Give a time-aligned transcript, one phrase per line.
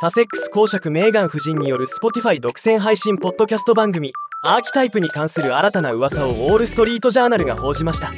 [0.00, 4.12] サセックス公爵メーガン夫人による Spotify 独占配信ポッドキャスト番組
[4.44, 8.12] アーキタイプに関する新たな噂をウォール・ストリート・ジャーナルが報じました。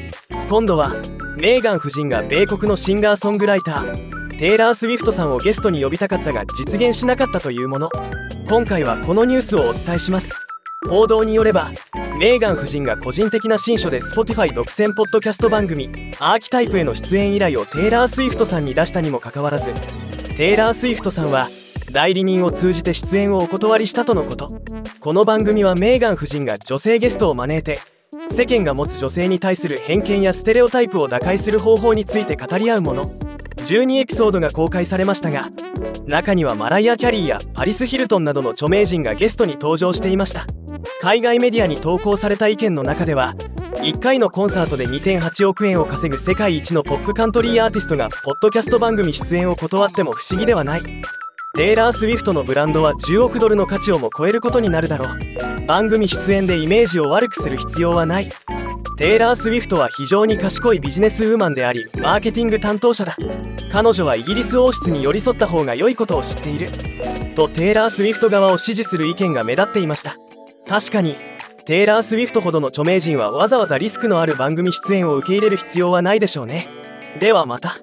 [0.51, 0.90] 今度は
[1.38, 7.89] メーガン夫人が米国のシンガーソングライターテイラー・スウィフトさんをゲストに呼びたかったが実現しなかったというもの。
[8.46, 10.35] 今回はこのニュースをお伝えします。
[10.86, 11.71] 報道によれば
[12.18, 19.72] メーガン夫人が個人的な新書で Spotify 独占ポッドキャスト番組アーキタイプへの出演依頼をテイラー・スウィフトさんに出したにもかかわらず
[20.36, 21.49] テイラー・スウィフトさんは
[21.93, 24.49] 代理人を通じて出演をお断りしたとのこと。
[25.00, 27.79] この番組はメーガン夫人が女性ゲストを招いて
[28.30, 33.05] 世間が持つ女性に対する偏見やステレオタイプを打開する方法について語り合うもの。
[33.56, 35.50] 12エピソードが公開されましたが
[36.06, 40.47] 中にはマライア・キャリーやパリス・ヒルトンなどの著名人がゲストに登場していました。
[41.00, 43.34] 海外メディアに投稿された意見の中では
[43.77, 50.83] 1回のコンサートで2.8億円を稼ぐ世界一のポップカントリーアーティストがポッドキャスト番組出演を断っても不思議ではない。
[51.56, 55.66] テイラー・スウィフトのブランドは10億ドルの価値をも超えることになるだろう。
[55.66, 58.30] 番組出演でイメージを悪くする必要はない。
[58.96, 63.16] テイラー・スウィフトは非常に賢いビジネスウーマンでありマーケティング担当者だ。
[63.72, 66.68] 彼女はイギリス王室に寄り添った方が良いことを知っている。
[67.34, 70.14] とテイラー・スウィフト側を支持する意見が目立っていました。
[70.68, 71.16] 確かに
[71.66, 76.68] テイラー・スウィフトほどの著名人はわざわざリスクのある番組出演を受け入れる必要はないでしょうね。
[77.18, 77.76] ではまた。